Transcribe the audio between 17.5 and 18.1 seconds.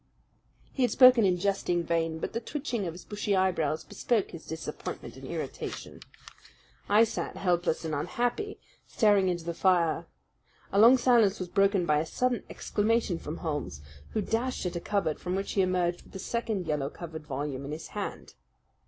in his